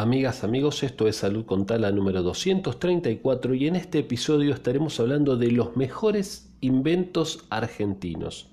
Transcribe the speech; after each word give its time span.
Amigas, 0.00 0.44
amigos, 0.44 0.82
esto 0.82 1.08
es 1.08 1.16
Salud 1.16 1.44
con 1.44 1.66
Tala 1.66 1.92
número 1.92 2.22
234 2.22 3.52
y 3.52 3.66
en 3.66 3.76
este 3.76 3.98
episodio 3.98 4.54
estaremos 4.54 4.98
hablando 4.98 5.36
de 5.36 5.50
los 5.50 5.76
mejores 5.76 6.50
inventos 6.62 7.44
argentinos. 7.50 8.48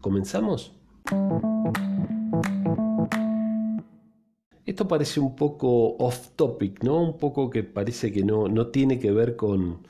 ¿Comenzamos? 0.00 0.70
Esto 4.64 4.86
parece 4.86 5.18
un 5.18 5.34
poco 5.34 5.96
off 5.96 6.28
topic, 6.36 6.84
¿no? 6.84 7.02
Un 7.02 7.18
poco 7.18 7.50
que 7.50 7.64
parece 7.64 8.12
que 8.12 8.22
no, 8.22 8.46
no 8.46 8.68
tiene 8.68 9.00
que 9.00 9.10
ver 9.10 9.34
con, 9.34 9.88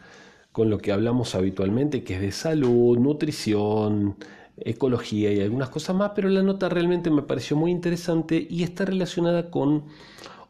con 0.50 0.70
lo 0.70 0.78
que 0.78 0.92
hablamos 0.92 1.34
habitualmente, 1.34 2.04
que 2.04 2.14
es 2.14 2.20
de 2.22 2.32
salud, 2.32 2.96
nutrición, 2.96 4.16
ecología 4.56 5.30
y 5.30 5.42
algunas 5.42 5.68
cosas 5.68 5.94
más, 5.94 6.12
pero 6.14 6.30
la 6.30 6.42
nota 6.42 6.70
realmente 6.70 7.10
me 7.10 7.20
pareció 7.20 7.54
muy 7.54 7.70
interesante 7.70 8.46
y 8.48 8.62
está 8.62 8.86
relacionada 8.86 9.50
con 9.50 9.84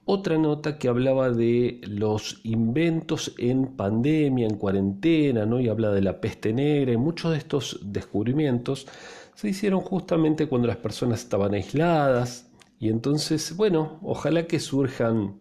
otra 0.07 0.38
nota 0.38 0.79
que 0.79 0.88
hablaba 0.88 1.30
de 1.30 1.80
los 1.82 2.41
inventos 2.45 3.34
en 3.38 3.77
pandemia, 3.77 4.47
en 4.47 4.55
cuarentena, 4.55 5.45
¿no? 5.47 5.60
y 5.60 5.69
habla 5.69 5.91
de 5.91 6.01
la 6.01 6.20
peste 6.20 6.52
negra, 6.52 6.92
y 6.92 6.97
muchos 6.97 7.33
de 7.33 7.38
estos 7.38 7.80
descubrimientos 7.83 8.87
se 9.34 9.48
hicieron 9.48 9.80
justamente 9.80 10.47
cuando 10.47 10.69
las 10.69 10.77
personas 10.77 11.20
estaban 11.20 11.55
aisladas, 11.55 12.48
y 12.78 12.88
entonces, 12.88 13.56
bueno, 13.56 13.98
ojalá 14.02 14.47
que 14.47 14.61
surjan 14.61 15.41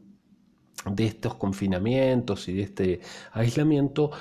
de 0.89 1.05
estos 1.05 1.35
confinamientos 1.35 2.47
y 2.49 2.53
de 2.53 2.61
este 2.63 2.99
aislamiento 3.33 4.11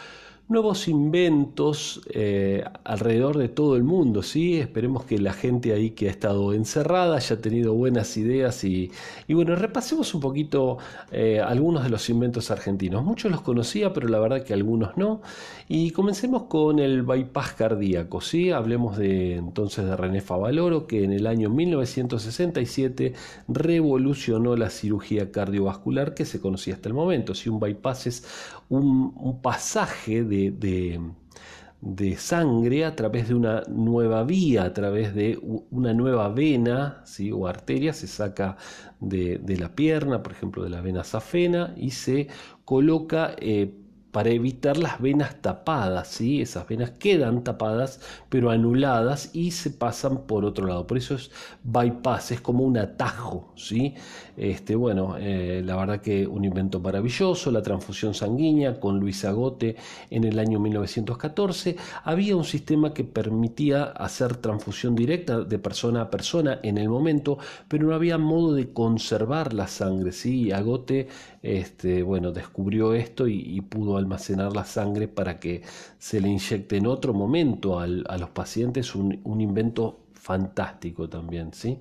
nuevos 0.47 0.89
inventos 0.89 2.03
eh, 2.13 2.65
alrededor 2.85 3.39
de 3.39 3.49
todo 3.49 3.77
el 3.77 3.83
mundo, 3.83 4.23
¿sí? 4.23 4.59
Esperemos 4.59 5.05
que 5.05 5.19
la 5.19 5.33
gente 5.33 5.73
ahí 5.73 5.91
que 5.91 6.09
ha 6.09 6.11
estado 6.11 6.53
encerrada 6.53 7.17
haya 7.17 7.41
tenido 7.41 7.73
buenas 7.73 8.17
ideas 8.19 8.63
y, 8.65 8.91
bueno, 9.29 9.57
repasemos 9.57 10.15
un 10.15 10.21
poquito 10.21 10.77
eh, 11.11 11.41
algunos 11.41 11.83
de 11.83 11.89
los 11.89 12.11
inventos 12.11 12.51
argentinos. 12.51 13.03
Muchos 13.03 13.33
los 13.33 13.41
conocía, 13.41 13.95
pero 13.95 14.09
la 14.09 14.19
verdad 14.19 14.43
que 14.43 14.53
algunos 14.53 14.97
no. 14.99 15.23
Y 15.67 15.93
comencemos 15.93 16.43
con 16.45 16.79
el 16.79 17.03
bypass 17.03 17.53
cardíaco, 17.55 18.21
¿sí? 18.21 18.51
Hablemos 18.51 18.99
de 18.99 19.37
entonces 19.37 19.87
de 19.87 19.97
René 19.97 20.21
Favaloro, 20.21 20.87
que 20.87 21.05
en 21.05 21.13
el 21.13 21.27
año 21.27 21.49
1967 21.49 23.15
revolucionó 23.49 24.57
la 24.57 24.69
cirugía 24.69 25.33
cardiovascular 25.33 26.13
que 26.15 26.27
se 26.27 26.39
conocía 26.41 26.75
hasta 26.75 26.89
el 26.91 26.95
momento. 26.95 27.35
Si 27.35 27.49
un 27.49 27.61
bypass 27.61 28.07
es 28.07 28.27
un, 28.69 29.15
un 29.17 29.41
pasaje 29.41 30.23
de 30.23 30.34
de, 30.51 32.17
sangre 32.17 32.85
a 32.85 32.97
través 32.97 33.29
de 33.29 33.35
una 33.35 33.63
nueva 33.69 34.25
vía, 34.25 34.65
a 34.65 34.73
través 34.73 35.15
de 35.15 35.39
una 35.71 35.93
nueva 35.93 36.29
vena 36.29 37.03
¿sí? 37.05 37.31
o 37.33 37.47
arteria, 37.47 37.93
se 37.93 38.07
saca 38.07 38.57
de, 39.01 39.57
la 39.59 39.75
pierna, 39.75 40.23
por 40.23 40.33
ejemplo, 40.33 40.65
de 40.65 40.71
la 40.71 40.81
vena 40.81 41.05
safena, 41.05 41.75
y 41.77 41.91
se 41.91 42.29
coloca 42.65 43.35
eh, 43.39 43.75
para 44.15 44.31
evitar 44.31 44.77
las 44.77 45.01
venas 45.01 45.43
tapadas, 45.43 46.07
¿sí? 46.07 46.41
Esas 46.41 46.69
venas 46.69 46.93
quedan 47.01 47.43
tapadas, 47.43 47.99
pero 48.29 48.51
anuladas 48.51 49.31
y 49.35 49.51
se 49.51 49.71
pasan 49.71 50.19
por 50.29 50.45
otro 50.45 50.69
lado. 50.69 50.87
Por 50.87 50.99
eso 50.99 51.17
es 51.17 51.33
bypass, 51.65 52.31
es 52.31 52.41
como 52.41 52.63
un 52.63 52.79
atajo, 52.79 53.53
¿sí? 53.57 53.93
Este, 54.37 54.77
bueno, 54.77 55.17
eh, 55.19 55.63
la 55.65 55.75
verdad 55.75 56.01
que 56.01 56.29
un 56.29 56.45
invento 56.45 56.79
maravilloso, 56.79 57.51
la 57.51 57.61
transfusión 57.61 58.15
sanguínea 58.15 58.79
con 58.79 59.01
Luis 59.01 59.25
Agote 59.25 59.75
en 60.11 60.23
el 60.23 60.39
año 60.39 60.61
1914. 60.61 61.75
Había 62.05 62.37
un 62.37 62.45
sistema 62.45 62.95
que 62.95 63.03
permitía 63.03 63.83
hacer 63.83 64.37
transfusión 64.37 64.95
directa 64.95 65.41
de 65.41 65.59
persona 65.59 66.03
a 66.03 66.11
persona 66.11 66.61
en 66.63 66.79
el 66.79 66.89
momento, 66.89 67.39
pero 67.67 67.89
no 67.89 67.95
había 67.97 68.17
modo 68.17 68.55
de 68.55 68.73
conservar 68.73 69.55
la 69.55 69.67
sangre, 69.67 70.13
¿sí? 70.13 70.53
Agote, 70.53 71.09
este, 71.45 72.03
bueno, 72.03 72.33
descubrió 72.33 72.95
esto 72.95 73.29
y, 73.29 73.61
pudo 73.61 73.99
almacenar 73.99 74.57
la 74.57 74.65
sangre 74.65 75.09
para 75.09 75.39
que 75.39 75.63
se 75.99 76.21
le 76.21 76.29
inyecte 76.29 76.79
en 76.79 76.87
otro 76.87 77.13
momento 77.13 77.79
a 77.81 77.87
los 77.87 78.31
pacientes, 78.31 78.95
un, 78.95 79.41
invento 79.41 80.01
fantástico 80.15 81.07
también. 81.07 81.53
¿sí? 81.53 81.79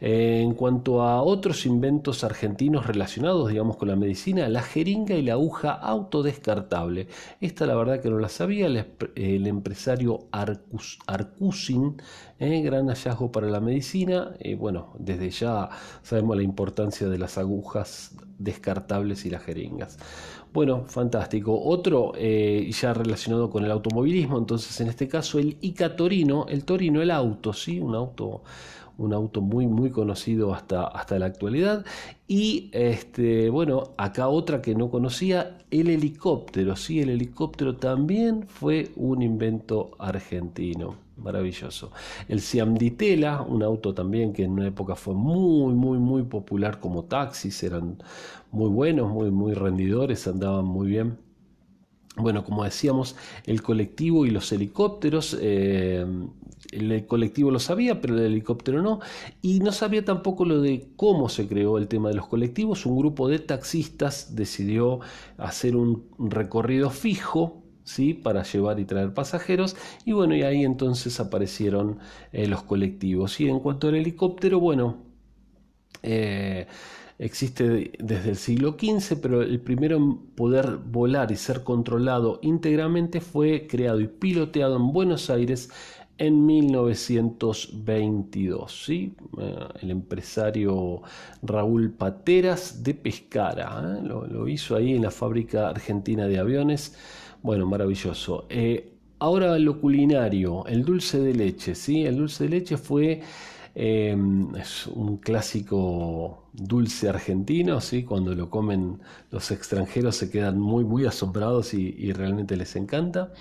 Eh, 0.00 0.40
en 0.42 0.54
cuanto 0.54 1.02
a 1.02 1.22
otros 1.22 1.66
inventos 1.66 2.24
argentinos 2.24 2.86
relacionados, 2.86 3.48
digamos, 3.48 3.76
con 3.76 3.86
la 3.88 3.94
medicina, 3.94 4.48
la 4.48 4.62
jeringa 4.62 5.14
y 5.14 5.22
la 5.22 5.34
aguja 5.34 5.70
autodescartable. 5.70 7.06
Esta 7.40 7.64
la 7.64 7.76
verdad 7.76 8.00
que 8.00 8.10
no 8.10 8.18
la 8.18 8.28
sabía, 8.28 8.66
el, 8.66 9.46
empresario 9.46 10.26
Arcus, 10.32 10.98
Arcusin, 11.06 12.02
eh, 12.38 12.60
gran 12.62 12.88
hallazgo 12.88 13.32
para 13.32 13.48
la 13.48 13.60
medicina. 13.60 14.34
Eh, 14.40 14.56
bueno, 14.56 14.94
desde 14.98 15.30
ya 15.30 15.70
sabemos 16.02 16.36
la 16.36 16.42
importancia 16.42 17.08
de 17.08 17.18
las 17.18 17.38
agujas 17.38 18.14
descartables 18.38 19.24
y 19.24 19.30
las 19.30 19.42
jeringas. 19.42 19.98
Bueno, 20.52 20.84
fantástico. 20.86 21.58
Otro 21.62 22.12
eh, 22.16 22.70
ya 22.72 22.94
relacionado 22.94 23.50
con 23.50 23.64
el 23.64 23.70
automovilismo, 23.70 24.38
entonces 24.38 24.80
en 24.80 24.88
este 24.88 25.08
caso 25.08 25.38
el 25.38 25.58
Ica 25.60 25.96
Torino, 25.96 26.46
el 26.48 26.64
Torino, 26.64 27.02
el 27.02 27.10
auto, 27.10 27.52
¿sí? 27.52 27.80
Un 27.80 27.94
auto 27.94 28.42
un 28.98 29.12
auto 29.12 29.42
muy 29.42 29.66
muy 29.66 29.90
conocido 29.90 30.54
hasta, 30.54 30.86
hasta 30.86 31.18
la 31.18 31.26
actualidad 31.26 31.84
y 32.26 32.70
este 32.72 33.50
bueno 33.50 33.90
acá 33.98 34.28
otra 34.28 34.62
que 34.62 34.74
no 34.74 34.90
conocía 34.90 35.58
el 35.70 35.90
helicóptero 35.90 36.76
sí 36.76 37.00
el 37.00 37.10
helicóptero 37.10 37.76
también 37.76 38.46
fue 38.48 38.92
un 38.96 39.20
invento 39.20 39.90
argentino 39.98 41.05
maravilloso. 41.16 41.92
El 42.28 42.40
Siam 42.40 42.74
Ditela 42.74 43.42
un 43.42 43.62
auto 43.62 43.94
también 43.94 44.32
que 44.32 44.44
en 44.44 44.52
una 44.52 44.66
época 44.66 44.94
fue 44.94 45.14
muy 45.14 45.74
muy 45.74 45.98
muy 45.98 46.22
popular 46.24 46.80
como 46.80 47.04
taxis 47.04 47.62
eran 47.62 47.98
muy 48.50 48.68
buenos 48.68 49.10
muy 49.10 49.30
muy 49.30 49.54
rendidores 49.54 50.26
andaban 50.26 50.64
muy 50.64 50.88
bien. 50.88 51.18
Bueno, 52.16 52.44
como 52.44 52.64
decíamos, 52.64 53.14
el 53.44 53.60
colectivo 53.60 54.24
y 54.24 54.30
los 54.30 54.50
helicópteros, 54.50 55.36
eh, 55.38 56.06
el 56.72 57.06
colectivo 57.06 57.50
lo 57.50 57.58
sabía, 57.58 58.00
pero 58.00 58.16
el 58.16 58.24
helicóptero 58.24 58.80
no, 58.80 59.00
y 59.42 59.60
no 59.60 59.70
sabía 59.70 60.02
tampoco 60.02 60.46
lo 60.46 60.62
de 60.62 60.92
cómo 60.96 61.28
se 61.28 61.46
creó 61.46 61.76
el 61.76 61.88
tema 61.88 62.08
de 62.08 62.14
los 62.14 62.26
colectivos. 62.26 62.86
Un 62.86 62.96
grupo 62.96 63.28
de 63.28 63.38
taxistas 63.38 64.34
decidió 64.34 65.00
hacer 65.36 65.76
un 65.76 66.06
recorrido 66.18 66.88
fijo 66.88 67.65
¿Sí? 67.86 68.14
para 68.14 68.42
llevar 68.42 68.80
y 68.80 68.84
traer 68.84 69.14
pasajeros 69.14 69.76
y 70.04 70.10
bueno 70.10 70.34
y 70.34 70.42
ahí 70.42 70.64
entonces 70.64 71.20
aparecieron 71.20 72.00
eh, 72.32 72.48
los 72.48 72.64
colectivos 72.64 73.40
y 73.40 73.48
en 73.48 73.60
cuanto 73.60 73.86
al 73.86 73.94
helicóptero 73.94 74.58
bueno 74.58 74.96
eh, 76.02 76.66
existe 77.18 77.92
desde 77.98 78.30
el 78.30 78.36
siglo 78.36 78.76
XV, 78.78 79.20
pero 79.20 79.42
el 79.42 79.60
primero 79.60 79.96
en 79.96 80.16
poder 80.34 80.76
volar 80.76 81.32
y 81.32 81.36
ser 81.36 81.64
controlado 81.64 82.38
íntegramente 82.42 83.20
fue 83.20 83.66
creado 83.66 84.00
y 84.00 84.06
piloteado 84.08 84.76
en 84.76 84.92
Buenos 84.92 85.30
Aires 85.30 85.70
en 86.18 86.46
1922. 86.46 88.84
¿sí? 88.84 89.14
Eh, 89.38 89.58
el 89.82 89.90
empresario 89.90 91.02
Raúl 91.42 91.92
Pateras 91.92 92.82
de 92.82 92.94
Pescara 92.94 93.98
¿eh? 93.98 94.02
lo, 94.02 94.48
hizo 94.48 94.76
ahí 94.76 94.94
en 94.94 95.02
la 95.02 95.10
fábrica 95.10 95.68
argentina 95.68 96.26
de 96.26 96.38
aviones. 96.38 96.96
Bueno, 97.42 97.66
maravilloso. 97.66 98.46
Eh, 98.48 98.92
ahora 99.18 99.58
lo 99.58 99.80
culinario, 99.80 100.66
el 100.66 100.84
dulce 100.84 101.18
de 101.20 101.34
leche. 101.34 101.74
¿sí? 101.74 102.04
El 102.04 102.16
dulce 102.16 102.44
de 102.44 102.50
leche 102.50 102.76
fue 102.76 103.22
Em, 103.78 104.56
es 104.56 104.86
un 104.86 105.18
clásico 105.18 106.44
dulce 106.54 107.10
argentino, 107.10 107.78
¿sí? 107.82 108.04
cuando 108.04 108.34
lo 108.34 108.48
comen 108.48 109.00
los 109.30 109.50
extranjeros 109.50 110.16
se 110.16 110.30
quedan 110.30 110.58
muy, 110.58 110.82
muy 110.82 111.04
asombrados 111.04 111.74
y, 111.74 112.10
realmente 112.14 112.56
les 112.56 112.74
encanta. 112.74 113.34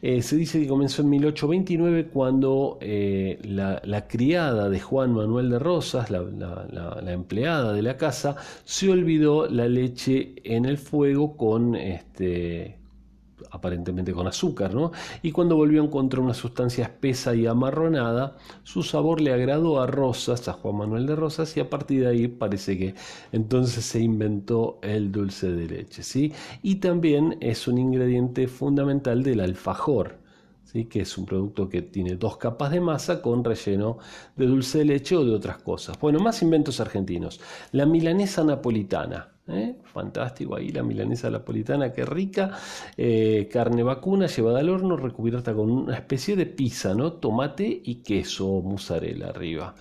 Eh, 0.00 0.22
se 0.22 0.36
dice 0.36 0.60
que 0.60 0.68
comenzó 0.68 1.02
en 1.02 1.10
1829 1.10 2.06
cuando 2.12 2.78
eh, 2.80 3.40
la, 3.42 4.06
criada 4.06 4.68
de 4.68 4.78
Juan 4.78 5.14
Manuel 5.14 5.50
de 5.50 5.58
Rosas, 5.58 6.10
la, 6.12 6.22
la, 6.22 7.12
empleada 7.12 7.72
de 7.72 7.82
la 7.82 7.96
casa, 7.96 8.36
se 8.64 8.88
olvidó 8.88 9.48
la 9.48 9.66
leche 9.66 10.34
en 10.44 10.64
el 10.64 10.78
fuego 10.78 11.36
con 11.36 11.74
este, 11.74 12.78
aparentemente 13.52 14.12
con 14.12 14.26
azúcar, 14.26 14.74
¿no? 14.74 14.92
Y 15.22 15.30
cuando 15.30 15.56
volvió 15.56 15.82
a 15.82 15.84
encontrar 15.84 16.22
una 16.22 16.34
sustancia 16.34 16.84
espesa 16.84 17.34
y 17.34 17.46
amarronada, 17.46 18.36
su 18.64 18.82
sabor 18.82 19.20
le 19.20 19.32
agradó 19.32 19.80
a 19.80 19.86
Rosas, 19.86 20.48
a 20.48 20.54
Juan 20.54 20.76
Manuel 20.76 21.06
de 21.06 21.16
Rosas, 21.16 21.56
y 21.56 21.60
a 21.60 21.68
partir 21.70 22.00
de 22.00 22.08
ahí 22.08 22.28
parece 22.28 22.78
que 22.78 22.94
entonces 23.30 23.84
se 23.84 24.00
inventó 24.00 24.78
el 24.82 25.12
dulce 25.12 25.52
de 25.52 25.66
leche, 25.68 26.02
¿sí? 26.02 26.32
Y 26.62 26.76
también 26.76 27.36
es 27.40 27.68
un 27.68 27.78
ingrediente 27.78 28.48
fundamental 28.48 29.22
del 29.22 29.40
alfajor, 29.40 30.18
¿sí? 30.64 30.86
que 30.86 31.02
es 31.02 31.18
un 31.18 31.26
producto 31.26 31.68
que 31.68 31.82
tiene 31.82 32.16
dos 32.16 32.38
capas 32.38 32.70
de 32.72 32.80
masa 32.80 33.20
con 33.20 33.44
relleno 33.44 33.98
de 34.36 34.46
dulce 34.46 34.78
de 34.78 34.84
leche 34.86 35.16
o 35.16 35.24
de 35.24 35.34
otras 35.34 35.58
cosas. 35.58 35.98
Bueno, 36.00 36.20
más 36.20 36.42
inventos 36.42 36.80
argentinos. 36.80 37.40
La 37.72 37.86
milanesa 37.86 38.44
napolitana. 38.44 39.31
¿Eh? 39.48 39.76
Fantástico, 39.84 40.56
ahí 40.56 40.70
la 40.70 40.82
milanesa 40.82 41.30
napolitana, 41.30 41.92
que 41.92 42.04
rica. 42.04 42.58
Eh, 42.96 43.48
carne 43.52 43.82
vacuna 43.82 44.26
llevada 44.26 44.60
al 44.60 44.68
horno, 44.68 44.96
recubierta 44.96 45.54
con 45.54 45.70
una 45.70 45.94
especie 45.94 46.36
de 46.36 46.46
pizza, 46.46 46.94
¿no? 46.94 47.14
Tomate 47.14 47.82
y 47.84 47.96
queso 47.96 48.62
mozzarella 48.62 49.28
arriba. 49.28 49.74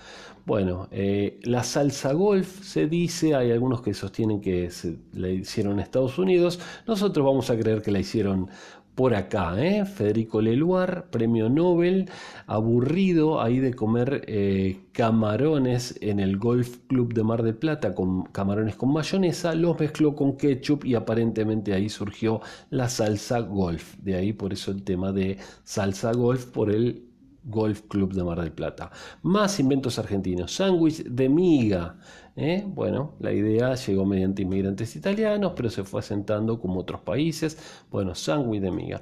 Bueno, 0.46 0.88
eh, 0.92 1.40
la 1.44 1.64
salsa 1.64 2.14
golf 2.14 2.64
se 2.64 2.88
dice, 2.88 3.36
hay 3.36 3.52
algunos 3.52 3.82
que 3.84 3.94
sostienen 3.94 4.42
que 4.42 4.72
se 4.72 4.98
la 5.14 5.30
hicieron 5.30 5.74
en 5.74 5.80
Estados 5.82 6.18
Unidos, 6.18 6.60
nosotros 6.88 7.24
vamos 7.24 7.52
a 7.52 7.58
creer 7.58 7.84
que 7.84 7.92
la 7.92 8.00
hicieron 8.00 8.50
por 8.96 9.16
acá, 9.16 9.56
¿eh? 9.64 9.86
Federico 9.86 10.42
Leluar, 10.42 11.10
premio 11.10 11.50
Nobel, 11.50 12.10
aburrido 12.46 13.42
ahí 13.42 13.60
de 13.60 13.74
comer 13.74 14.24
eh, 14.28 14.82
camarones 14.92 15.98
en 16.02 16.20
el 16.20 16.38
Golf 16.38 16.78
Club 16.88 17.14
de 17.14 17.24
Mar 17.24 17.44
del 17.44 17.56
Plata, 17.56 17.96
con 17.96 18.24
camarones 18.26 18.76
con 18.76 18.92
mayonesa, 18.94 19.56
los 19.56 19.80
mezcló 19.80 20.16
con 20.16 20.38
ketchup 20.38 20.86
y 20.86 20.96
aparentemente 20.96 21.74
ahí 21.74 21.90
surgió 21.90 22.42
la 22.70 22.90
salsa 22.90 23.40
golf. 23.40 23.96
De 23.98 24.16
ahí 24.16 24.34
por 24.34 24.54
eso 24.54 24.72
el 24.72 24.84
tema 24.84 25.12
de 25.12 25.38
salsa 25.64 26.12
golf 26.14 26.46
por 26.48 26.70
el 26.70 27.11
Golf 27.44 27.82
Club 27.88 28.14
de 28.14 28.24
Mar 28.24 28.40
del 28.40 28.52
Plata. 28.52 28.92
Más 29.24 29.60
inventos 29.60 30.00
argentinos. 30.00 30.54
Sándwich 30.54 31.04
de 31.04 31.30
miga. 31.30 31.98
¿eh? 32.36 32.64
Bueno, 32.66 33.16
la 33.20 33.32
idea 33.32 33.76
llegó 33.76 34.06
mediante 34.06 34.42
inmigrantes 34.44 34.96
italianos, 34.96 35.54
pero 35.56 35.70
se 35.70 35.84
fue 35.84 36.00
asentando 36.00 36.60
como 36.60 36.80
otros 36.82 37.02
países. 37.02 37.58
Bueno, 37.90 38.16
sándwich 38.16 38.62
de 38.62 38.72
miga. 38.72 39.02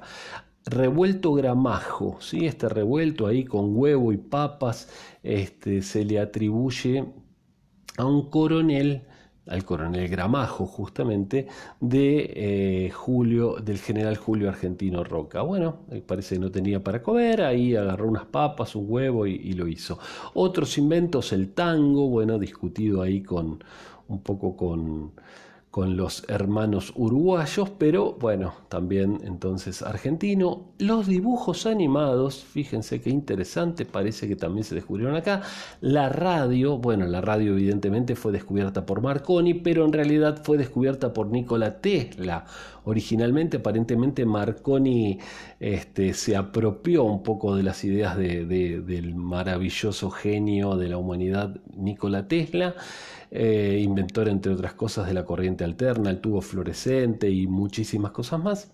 Revuelto 0.66 1.32
gramajo, 1.32 2.18
¿sí? 2.20 2.46
este 2.46 2.68
revuelto 2.68 3.26
ahí 3.26 3.44
con 3.44 3.76
huevo 3.76 4.12
y 4.12 4.18
papas, 4.18 4.90
este, 5.22 5.80
se 5.80 6.04
le 6.04 6.20
atribuye 6.20 7.06
a 7.96 8.04
un 8.04 8.28
coronel 8.28 9.02
al 9.50 9.64
coronel 9.64 10.08
Gramajo, 10.08 10.64
justamente, 10.66 11.46
de 11.80 12.32
eh, 12.34 12.90
Julio, 12.90 13.56
del 13.56 13.78
general 13.78 14.16
Julio 14.16 14.48
Argentino 14.48 15.04
Roca. 15.04 15.42
Bueno, 15.42 15.80
parece 16.06 16.36
que 16.36 16.40
no 16.40 16.50
tenía 16.50 16.82
para 16.82 17.02
comer, 17.02 17.42
ahí 17.42 17.76
agarró 17.76 18.08
unas 18.08 18.26
papas, 18.26 18.74
un 18.76 18.86
huevo 18.88 19.26
y, 19.26 19.34
y 19.34 19.52
lo 19.52 19.66
hizo. 19.66 19.98
Otros 20.34 20.78
inventos, 20.78 21.32
el 21.32 21.52
tango, 21.52 22.08
bueno, 22.08 22.38
discutido 22.38 23.02
ahí 23.02 23.22
con 23.22 23.62
un 24.08 24.22
poco 24.22 24.56
con 24.56 25.12
con 25.70 25.96
los 25.96 26.24
hermanos 26.26 26.92
uruguayos, 26.96 27.70
pero 27.78 28.14
bueno, 28.14 28.54
también 28.68 29.20
entonces 29.24 29.82
argentino. 29.82 30.72
Los 30.78 31.06
dibujos 31.06 31.64
animados, 31.64 32.42
fíjense 32.42 33.00
qué 33.00 33.10
interesante, 33.10 33.84
parece 33.84 34.26
que 34.26 34.34
también 34.34 34.64
se 34.64 34.74
descubrieron 34.74 35.14
acá. 35.14 35.42
La 35.80 36.08
radio, 36.08 36.78
bueno, 36.78 37.06
la 37.06 37.20
radio 37.20 37.52
evidentemente 37.52 38.16
fue 38.16 38.32
descubierta 38.32 38.84
por 38.84 39.00
Marconi, 39.00 39.54
pero 39.54 39.84
en 39.84 39.92
realidad 39.92 40.42
fue 40.42 40.58
descubierta 40.58 41.12
por 41.12 41.28
Nikola 41.28 41.80
Tesla. 41.80 42.46
Originalmente, 42.84 43.58
aparentemente, 43.58 44.26
Marconi 44.26 45.20
este, 45.60 46.14
se 46.14 46.34
apropió 46.34 47.04
un 47.04 47.22
poco 47.22 47.54
de 47.54 47.62
las 47.62 47.84
ideas 47.84 48.16
del 48.16 49.14
maravilloso 49.14 50.10
genio 50.10 50.76
de 50.76 50.88
la 50.88 50.96
humanidad, 50.96 51.60
Nikola 51.76 52.26
Tesla. 52.26 52.74
Eh, 53.32 53.80
inventor 53.82 54.28
entre 54.28 54.52
otras 54.52 54.74
cosas 54.74 55.06
de 55.06 55.14
la 55.14 55.24
corriente 55.24 55.62
alterna, 55.62 56.10
el 56.10 56.20
tubo 56.20 56.40
fluorescente 56.40 57.30
y 57.30 57.46
muchísimas 57.46 58.10
cosas 58.10 58.42
más 58.42 58.70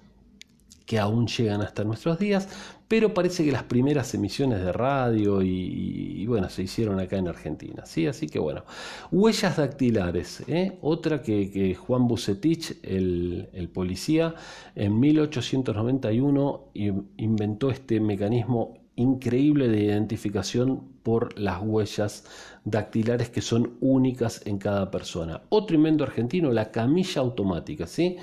que 0.86 0.98
aún 0.98 1.26
llegan 1.26 1.60
hasta 1.62 1.84
nuestros 1.84 2.18
días, 2.18 2.48
pero 2.88 3.12
parece 3.12 3.44
que 3.44 3.50
las 3.50 3.64
primeras 3.64 4.14
emisiones 4.14 4.60
de 4.60 4.72
radio 4.72 5.42
y, 5.42 6.24
bueno, 6.26 6.48
se 6.48 6.62
hicieron 6.62 7.00
acá 7.00 7.18
en 7.18 7.26
Argentina, 7.28 7.84
¿sí? 7.84 8.06
Así 8.06 8.28
que 8.28 8.38
bueno, 8.38 8.64
huellas 9.10 9.56
dactilares, 9.56 10.44
¿eh? 10.46 10.78
otra 10.80 11.22
que, 11.22 11.74
Juan 11.74 12.06
Bucetich, 12.06 12.78
el, 12.84 13.48
el, 13.52 13.68
policía, 13.68 14.36
en 14.76 14.98
1891 15.00 16.70
inventó 17.16 17.70
este 17.70 17.98
mecanismo 17.98 18.85
increíble 18.96 19.68
de 19.68 19.84
identificación 19.84 20.82
por 21.02 21.38
las 21.38 21.62
huellas 21.62 22.24
dactilares 22.64 23.30
que 23.30 23.40
son 23.40 23.76
únicas 23.80 24.42
en 24.46 24.58
cada 24.58 24.90
persona. 24.90 25.42
Otro 25.50 25.76
invento 25.76 26.04
argentino, 26.04 26.50
la 26.50 26.72
camilla 26.72 27.20
automática, 27.20 27.86
¿sí? 27.86 28.16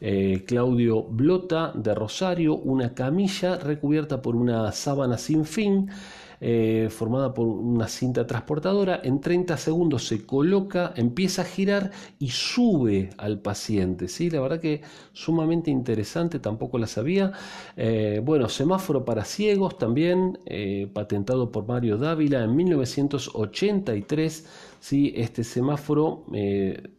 Eh, 0.00 0.44
Claudio 0.46 1.02
Blota 1.02 1.72
de 1.74 1.94
Rosario, 1.94 2.56
una 2.56 2.92
camilla 2.92 3.56
recubierta 3.56 4.20
por 4.20 4.36
una 4.36 4.70
sábana 4.72 5.16
sin 5.16 5.46
fin 5.46 5.88
eh, 6.40 6.88
formada 6.90 7.32
por 7.34 7.46
una 7.46 7.88
cinta 7.88 8.26
transportadora. 8.26 9.00
En 9.02 9.20
30 9.20 9.56
segundos 9.56 10.06
se 10.06 10.24
coloca, 10.26 10.92
empieza 10.96 11.42
a 11.42 11.44
girar 11.44 11.90
y 12.18 12.28
sube 12.30 13.10
al 13.18 13.40
paciente. 13.40 14.08
¿sí? 14.08 14.30
La 14.30 14.40
verdad 14.40 14.60
que 14.60 14.82
sumamente 15.12 15.70
interesante, 15.70 16.38
tampoco 16.38 16.78
la 16.78 16.86
sabía. 16.86 17.32
Eh, 17.76 18.20
bueno, 18.24 18.48
semáforo 18.48 19.04
para 19.04 19.24
ciegos 19.24 19.78
también, 19.78 20.38
eh, 20.46 20.88
patentado 20.92 21.50
por 21.52 21.66
Mario 21.66 21.98
Dávila 21.98 22.44
en 22.44 22.56
1983. 22.56 24.46
¿Sí? 24.80 25.12
Este 25.16 25.44
semáforo 25.44 26.24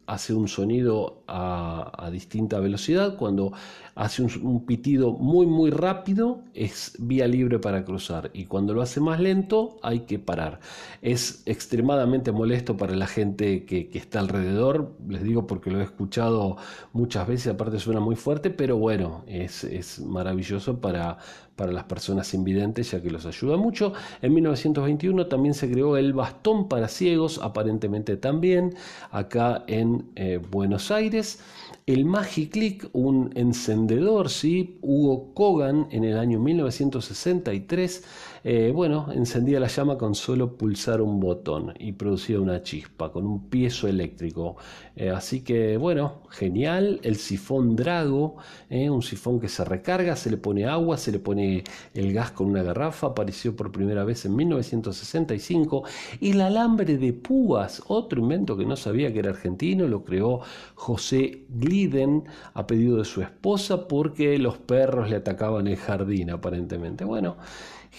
hace 0.08 0.34
un 0.34 0.48
sonido 0.48 1.24
a, 1.28 2.10
distinta 2.12 2.60
velocidad. 2.60 3.18
Cuando 3.18 3.52
hace 3.96 4.24
un, 4.24 4.66
pitido 4.66 5.12
muy 5.12 5.46
muy 5.46 5.70
rápido 5.70 6.44
es 6.54 6.96
vía 7.00 7.28
libre 7.28 7.60
para 7.60 7.84
cruzar 7.84 8.32
y 8.34 8.46
cuando 8.46 8.74
lo 8.74 8.82
hace 8.82 9.02
más 9.02 9.20
lento 9.20 9.78
hay 9.84 10.02
que 10.02 10.18
parar. 10.18 10.60
Es 11.02 11.44
extremadamente 11.46 12.32
molesto 12.32 12.78
para 12.78 12.96
la 12.96 13.08
gente 13.08 13.66
que, 13.66 13.90
está 13.94 14.20
alrededor. 14.20 14.96
Les 15.08 15.24
digo 15.24 15.48
porque 15.48 15.72
lo 15.72 15.80
he 15.80 15.84
escuchado 15.84 16.58
muchas 16.94 17.28
veces, 17.28 17.54
aparte 17.54 17.80
suena 17.80 18.00
muy 18.00 18.16
fuerte, 18.16 18.50
pero 18.50 18.78
bueno, 18.78 19.24
es, 19.28 19.64
es 19.64 20.00
maravilloso 20.00 20.80
para, 20.80 21.18
para 21.58 21.74
las 21.74 21.84
personas 21.86 22.34
invidentes 22.34 22.92
ya 22.92 23.02
que 23.02 23.10
los 23.10 23.26
ayuda 23.26 23.58
mucho. 23.58 23.92
En 24.22 24.34
1921 24.34 25.26
también 25.26 25.56
se 25.56 25.70
creó 25.70 25.98
el 25.98 26.14
bastón 26.14 26.70
para 26.70 26.88
ciegos, 26.88 27.40
aparentemente 27.44 28.16
también 28.16 28.76
acá 29.12 29.66
en 29.68 30.06
eh, 30.16 30.40
Buenos 30.52 30.92
Aires. 30.92 31.40
El 31.88 32.06
Magiclick, 32.06 32.90
un 32.94 33.32
encendedor, 33.36 34.30
¿sí? 34.30 34.78
Hugo 34.82 35.34
Kogan 35.34 35.88
en 35.92 36.04
el 36.04 36.18
año 36.18 36.40
1963 36.40 38.04
eh, 38.44 38.72
bueno, 38.74 39.08
encendía 39.14 39.60
la 39.60 39.68
llama 39.68 39.98
con 39.98 40.16
solo 40.16 40.56
pulsar 40.58 41.02
un 41.02 41.20
botón 41.20 41.74
y 41.80 41.94
producía 41.94 42.40
una 42.40 42.62
chispa 42.64 43.12
con 43.12 43.26
un 43.26 43.50
piezo 43.50 43.88
eléctrico. 43.88 44.58
Eh, 44.96 45.10
así 45.10 45.42
que 45.42 45.78
bueno, 45.78 46.24
genial. 46.30 47.00
El 47.04 47.16
sifón 47.18 47.76
Drago, 47.76 48.38
eh, 48.70 48.90
un 48.90 49.02
sifón 49.02 49.40
que 49.40 49.50
se 49.50 49.64
recarga, 49.66 50.16
se 50.16 50.30
le 50.30 50.38
pone 50.38 50.66
agua, 50.66 50.98
se 50.98 51.12
le 51.12 51.20
pone 51.20 51.64
el 51.94 52.14
gas 52.14 52.32
con 52.32 52.48
una 52.48 52.64
garrafa, 52.64 53.08
apareció 53.08 53.56
por 53.56 53.72
primera 53.72 54.04
vez 54.04 54.26
en 54.26 54.36
1965. 54.36 55.84
Y 56.20 56.32
el 56.32 56.42
alambre 56.42 56.98
de 56.98 57.14
púas, 57.14 57.84
otro 57.88 58.22
invento 58.22 58.58
que 58.58 58.66
no 58.66 58.76
sabía 58.76 59.12
que 59.14 59.20
era 59.20 59.30
argentino, 59.32 59.88
lo 59.88 60.04
creó 60.04 60.42
José 60.76 61.46
Gliden 61.50 62.24
a 62.54 62.68
pedido 62.68 62.98
de 62.98 63.06
su 63.06 63.22
esposa 63.22 63.88
porque 63.88 64.38
los 64.40 64.58
perros 64.58 65.10
le 65.10 65.18
atacaban 65.18 65.68
el 65.68 65.78
jardín 65.78 66.32
aparentemente. 66.32 67.06
Bueno. 67.06 67.38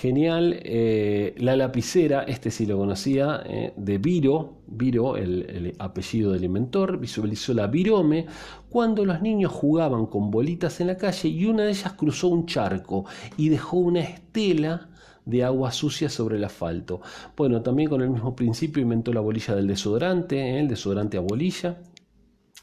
Genial. 0.01 0.61
Eh, 0.63 1.35
la 1.39 1.57
lapicera, 1.57 2.23
este 2.23 2.53
sí 2.53 2.67
lo 2.67 2.79
conocía, 2.79 3.43
eh, 3.45 3.73
de 3.77 3.99
Viro, 3.99 4.59
Viro, 4.69 5.17
el, 5.17 5.75
apellido 5.81 6.31
del 6.31 6.45
inventor, 6.45 7.01
visualizó 7.01 7.53
la 7.53 7.67
virome 7.67 8.27
cuando 8.71 9.05
los 9.05 9.21
niños 9.21 9.51
jugaban 9.51 10.07
con 10.07 10.31
bolitas 10.31 10.81
en 10.81 10.87
la 10.87 10.97
calle 10.97 11.29
y 11.31 11.47
una 11.47 11.65
de 11.65 11.71
ellas 11.71 11.95
cruzó 11.95 12.29
un 12.29 12.47
charco 12.47 13.07
y 13.37 13.49
dejó 13.49 13.79
una 13.79 13.99
estela 13.99 14.89
de 15.25 15.43
agua 15.43 15.73
sucia 15.73 16.09
sobre 16.09 16.37
el 16.37 16.45
asfalto. 16.45 17.01
Bueno, 17.37 17.61
también 17.63 17.89
con 17.89 18.01
el 18.01 18.11
mismo 18.11 18.37
principio 18.37 18.81
inventó 18.81 19.13
la 19.13 19.21
bolilla 19.21 19.57
del 19.57 19.67
desodorante, 19.67 20.39
eh, 20.39 20.61
el 20.61 20.69
desodorante 20.69 21.17
a 21.17 21.23
bolilla 21.23 21.77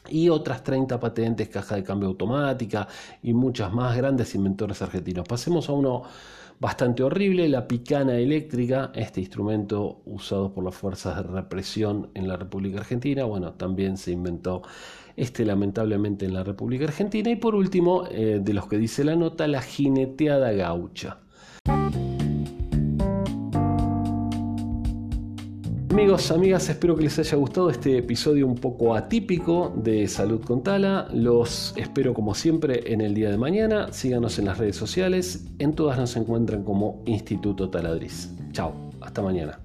y 0.08 0.30
otras 0.30 0.64
30 0.64 0.98
patentes, 0.98 1.50
caja 1.50 1.74
de 1.74 1.82
cambio 1.82 2.08
automática 2.08 2.88
y 3.22 3.34
muchas 3.34 3.74
más 3.74 3.94
grandes 3.94 4.34
inventores 4.34 4.80
argentinos. 4.80 5.28
Pasemos 5.28 5.68
a 5.68 5.72
uno 5.72 6.04
bastante 6.58 7.02
horrible, 7.02 7.48
la 7.48 7.68
picana 7.68 8.16
eléctrica, 8.16 8.90
este 8.94 9.20
instrumento 9.20 10.02
usado 10.06 10.52
por 10.52 10.64
las 10.64 10.74
fuerzas 10.74 11.16
de 11.16 11.22
represión 11.22 12.10
en 12.14 12.28
la 12.28 12.36
República 12.36 12.80
Argentina, 12.80 13.24
bueno, 13.24 13.54
también 13.54 13.96
se 13.96 14.12
inventó 14.12 14.62
este 15.16 15.44
lamentablemente 15.44 16.26
en 16.26 16.34
la 16.34 16.44
República 16.44 16.84
Argentina 16.84 17.30
y 17.30 17.36
por 17.36 17.54
último, 17.54 18.06
eh, 18.10 18.40
de 18.42 18.52
los 18.54 18.68
que 18.68 18.78
dice 18.78 19.04
la 19.04 19.16
nota, 19.16 19.48
la 19.48 19.62
jineteada 19.62 20.52
gaucha. 20.52 21.18
Amigos, 25.96 26.30
amigas, 26.30 26.68
espero 26.68 26.94
que 26.94 27.04
les 27.04 27.18
haya 27.18 27.38
gustado 27.38 27.70
este 27.70 27.96
episodio 27.96 28.46
un 28.46 28.56
poco 28.56 28.94
atípico 28.94 29.72
de 29.74 30.06
Salud 30.08 30.44
con 30.44 30.62
Tala. 30.62 31.08
Los 31.10 31.72
espero 31.74 32.12
como 32.12 32.34
siempre 32.34 32.92
en 32.92 33.00
el 33.00 33.14
día 33.14 33.30
de 33.30 33.38
mañana. 33.38 33.90
Síganos 33.94 34.38
en 34.38 34.44
las 34.44 34.58
redes 34.58 34.76
sociales. 34.76 35.46
En 35.58 35.72
todas 35.72 35.96
nos 35.96 36.14
encuentran 36.16 36.64
como 36.64 37.02
Instituto 37.06 37.70
Taladriz. 37.70 38.30
Chao, 38.52 38.74
hasta 39.00 39.22
mañana. 39.22 39.58